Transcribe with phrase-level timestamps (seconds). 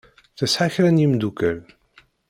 [0.37, 1.59] Tesεa kra n yemdukal.